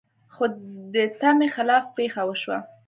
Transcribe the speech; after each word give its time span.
خو 0.33 0.43
د 0.93 0.95
تمې 1.19 1.47
خلاف 1.55 1.83
پېښه 1.97 2.21
وشوه. 2.25 2.57